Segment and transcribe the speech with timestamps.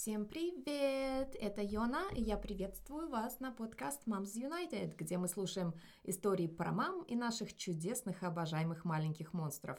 [0.00, 1.36] Всем привет!
[1.38, 6.72] Это Йона, и я приветствую вас на подкаст Moms United, где мы слушаем истории про
[6.72, 9.78] мам и наших чудесных обожаемых маленьких монстров.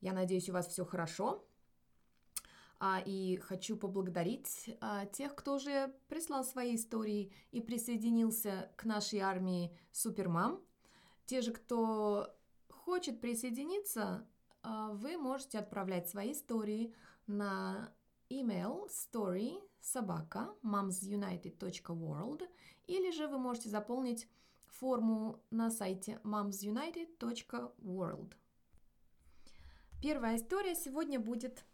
[0.00, 1.44] Я надеюсь, у вас все хорошо.
[2.78, 9.18] А, и хочу поблагодарить а, тех, кто уже прислал свои истории и присоединился к нашей
[9.18, 10.62] армии Супермам.
[11.26, 12.32] Те же, кто
[12.70, 14.28] хочет присоединиться,
[14.62, 16.94] а, вы можете отправлять свои истории
[17.26, 17.92] на
[18.30, 22.48] email story собака momsunited.world
[22.86, 24.28] или же вы можете заполнить
[24.66, 28.34] форму на сайте momsunited.world.
[30.02, 31.64] Первая история сегодня будет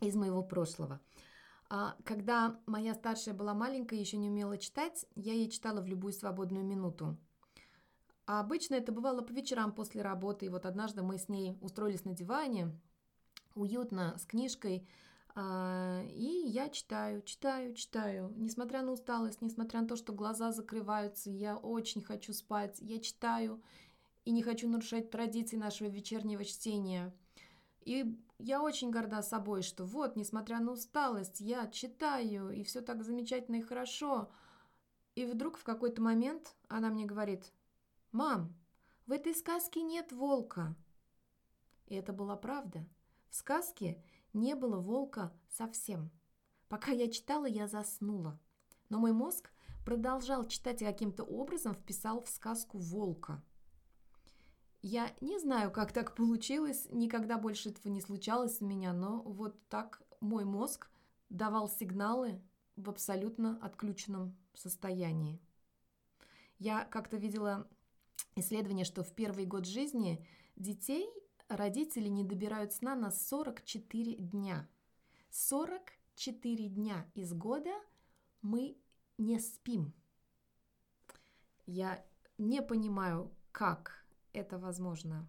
[0.00, 1.00] из моего прошлого.
[1.70, 6.12] А, когда моя старшая была маленькая еще не умела читать, я ей читала в любую
[6.12, 7.16] свободную минуту.
[8.26, 12.04] А обычно это бывало по вечерам после работы, и вот однажды мы с ней устроились
[12.04, 12.72] на диване,
[13.54, 14.88] уютно, с книжкой,
[15.36, 18.32] и я читаю, читаю, читаю.
[18.36, 23.60] Несмотря на усталость, несмотря на то, что глаза закрываются, я очень хочу спать, я читаю
[24.24, 27.12] и не хочу нарушать традиции нашего вечернего чтения.
[27.80, 33.02] И я очень горда собой, что вот, несмотря на усталость, я читаю, и все так
[33.02, 34.30] замечательно и хорошо.
[35.16, 37.52] И вдруг в какой-то момент она мне говорит,
[38.12, 38.54] «Мам,
[39.06, 40.74] в этой сказке нет волка».
[41.86, 42.86] И это была правда.
[43.28, 44.02] В сказке
[44.34, 46.10] не было волка совсем.
[46.68, 48.38] Пока я читала, я заснула.
[48.88, 49.50] Но мой мозг
[49.84, 53.42] продолжал читать и каким-то образом вписал в сказку волка.
[54.82, 59.56] Я не знаю, как так получилось, никогда больше этого не случалось у меня, но вот
[59.68, 60.90] так мой мозг
[61.30, 62.42] давал сигналы
[62.76, 65.40] в абсолютно отключенном состоянии.
[66.58, 67.66] Я как-то видела
[68.36, 71.08] исследование, что в первый год жизни детей
[71.48, 74.68] родители не добирают сна на 44 дня.
[75.30, 77.72] 44 дня из года
[78.42, 78.76] мы
[79.18, 79.92] не спим.
[81.66, 82.04] Я
[82.38, 85.26] не понимаю, как это возможно.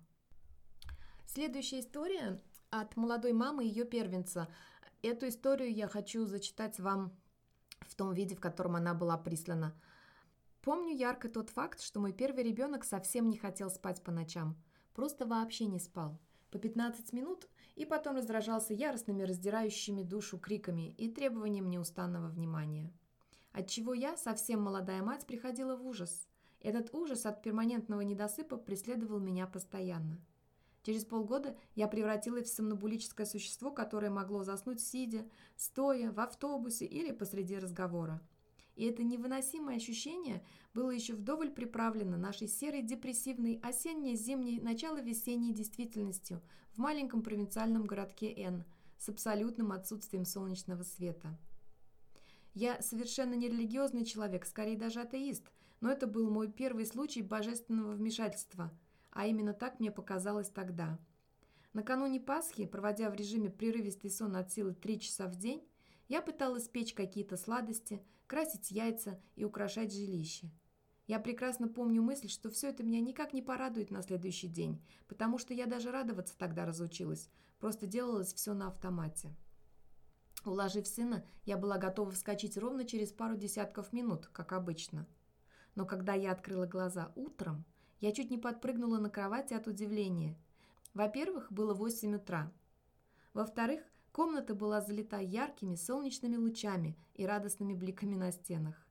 [1.26, 4.48] Следующая история от молодой мамы и ее первенца.
[5.02, 7.16] Эту историю я хочу зачитать вам
[7.82, 9.80] в том виде, в котором она была прислана.
[10.62, 14.56] Помню ярко тот факт, что мой первый ребенок совсем не хотел спать по ночам–
[14.96, 16.18] Просто вообще не спал.
[16.52, 22.94] По 15 минут и потом раздражался яростными, раздирающими душу криками и требованием неустанного внимания.
[23.52, 26.28] Отчего я, совсем молодая мать, приходила в ужас.
[26.62, 30.18] Этот ужас от перманентного недосыпа преследовал меня постоянно.
[30.84, 35.26] Через полгода я превратилась в сомнобулическое существо, которое могло заснуть сидя,
[35.58, 38.22] стоя, в автобусе или посреди разговора.
[38.76, 40.44] И это невыносимое ощущение
[40.74, 46.42] было еще вдоволь приправлено нашей серой депрессивной осенне-зимней начало-весенней действительностью
[46.74, 48.66] в маленьком провинциальном городке Н
[48.98, 51.38] с абсолютным отсутствием солнечного света.
[52.54, 58.72] Я совершенно нерелигиозный человек, скорее даже атеист, но это был мой первый случай божественного вмешательства,
[59.12, 60.98] а именно так мне показалось тогда.
[61.74, 65.62] Накануне Пасхи, проводя в режиме прерывистый сон от силы 3 часа в день,
[66.08, 70.52] я пыталась печь какие-то сладости, красить яйца и украшать жилище.
[71.08, 75.38] Я прекрасно помню мысль, что все это меня никак не порадует на следующий день, потому
[75.38, 77.30] что я даже радоваться тогда разучилась,
[77.60, 79.36] просто делалось все на автомате.
[80.46, 85.08] Уложив сына, я была готова вскочить ровно через пару десятков минут, как обычно.
[85.76, 87.66] Но когда я открыла глаза утром,
[88.00, 90.38] я чуть не подпрыгнула на кровати от удивления.
[90.94, 92.52] Во-первых, было 8 утра.
[93.34, 93.82] Во-вторых,
[94.16, 98.88] Комната была залита яркими солнечными лучами и радостными бликами на стенах.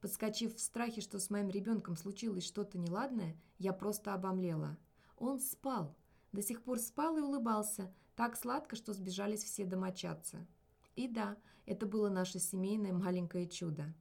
[0.00, 4.76] Подскочив в страхе, что с моим ребенком случилось что-то неладное, я просто обомлела.
[5.16, 5.94] Он спал.
[6.32, 10.44] До сих пор спал и улыбался, так сладко, что сбежались все домочадцы.
[10.96, 11.36] И да,
[11.66, 13.94] это было наше семейное маленькое чудо.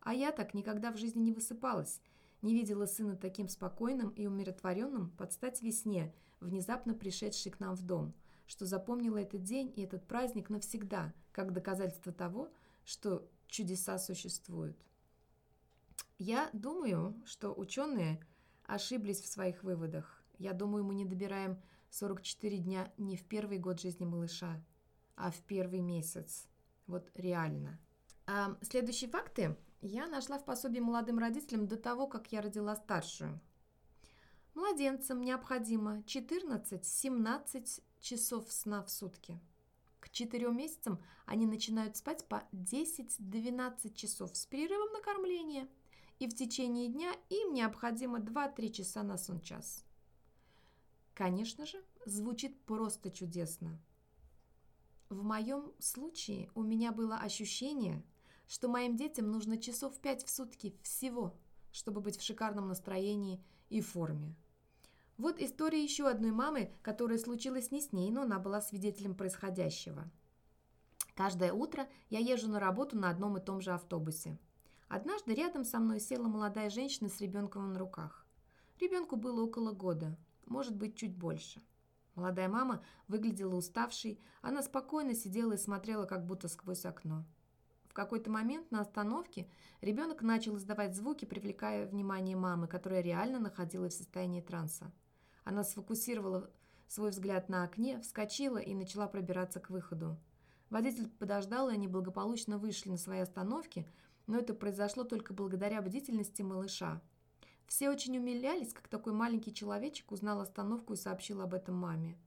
[0.00, 2.00] А я так никогда в жизни не высыпалась,
[2.40, 7.82] не видела сына таким спокойным и умиротворенным под стать весне, внезапно пришедшей к нам в
[7.82, 8.14] дом–
[8.46, 12.50] что запомнила этот день и этот праздник навсегда, как доказательство того,
[12.84, 14.76] что чудеса существуют.
[16.18, 18.20] Я думаю, что ученые
[18.64, 20.22] ошиблись в своих выводах.
[20.38, 21.60] Я думаю, мы не добираем
[21.90, 24.62] 44 дня не в первый год жизни малыша,
[25.16, 26.48] а в первый месяц.
[26.86, 27.78] Вот реально.
[28.26, 33.40] А следующие факты я нашла в пособии молодым родителям до того, как я родила старшую.
[34.54, 39.40] Младенцам необходимо 14-17 часов сна в сутки.
[39.98, 45.68] К четырем месяцам они начинают спать по 10-12 часов с перерывом на кормление,
[46.20, 49.84] и в течение дня им необходимо 2-3 часа на сон час.
[51.14, 53.80] Конечно же, звучит просто чудесно.
[55.08, 58.04] В моем случае у меня было ощущение,
[58.46, 61.36] что моим детям нужно часов пять в сутки всего,
[61.72, 64.36] чтобы быть в шикарном настроении и форме.
[65.16, 70.10] Вот история еще одной мамы, которая случилась не с ней, но она была свидетелем происходящего.
[71.14, 74.36] Каждое утро я езжу на работу на одном и том же автобусе.
[74.88, 78.26] Однажды рядом со мной села молодая женщина с ребенком на руках.
[78.80, 80.16] Ребенку было около года,
[80.46, 81.62] может быть, чуть больше.
[82.16, 87.24] Молодая мама выглядела уставшей, она спокойно сидела и смотрела как будто сквозь окно.
[87.86, 89.48] В какой-то момент на остановке
[89.80, 94.92] ребенок начал издавать звуки, привлекая внимание мамы, которая реально находилась в состоянии транса.
[95.44, 96.50] Она сфокусировала
[96.88, 100.16] свой взгляд на окне, вскочила и начала пробираться к выходу.
[100.70, 103.86] Водитель подождал, и они благополучно вышли на своей остановке,
[104.26, 107.02] но это произошло только благодаря бдительности малыша.
[107.66, 112.18] Все очень умилялись, как такой маленький человечек узнал остановку и сообщил об этом маме.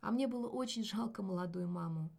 [0.00, 2.10] А мне было очень жалко молодую маму.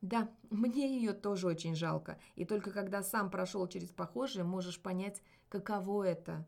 [0.00, 5.22] Да, мне ее тоже очень жалко, и только когда сам прошел через похожее, можешь понять,
[5.48, 6.46] каково это.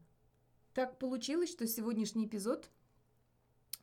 [0.75, 2.71] Так получилось, что сегодняшний эпизод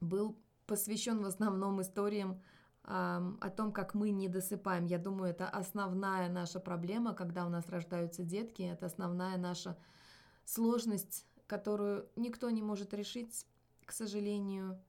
[0.04, 2.42] был посвящен в основном историям
[2.84, 4.86] о том, как мы не досыпаем.
[4.86, 9.78] Я думаю, это основная наша проблема, когда у нас рождаются детки, это основная наша
[10.44, 13.46] сложность, которую никто не может решить,
[13.86, 14.82] к сожалению.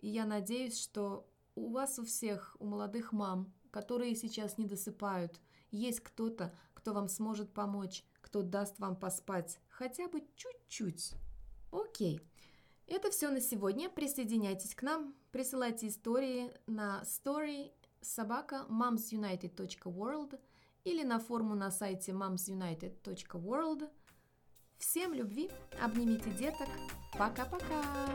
[0.00, 5.40] И я надеюсь, что у вас у всех, у молодых мам, которые сейчас не досыпают.
[5.70, 11.14] Есть кто-то, кто вам сможет помочь, кто даст вам поспать хотя бы чуть-чуть.
[11.70, 12.20] Окей.
[12.88, 13.90] Это все на сегодня.
[13.90, 17.70] Присоединяйтесь к нам, присылайте истории на story
[18.00, 20.40] собака momsunited.world
[20.84, 23.90] или на форму на сайте momsunited.world.
[24.78, 25.50] Всем любви,
[25.82, 26.68] обнимите деток.
[27.18, 28.08] Пока-пока!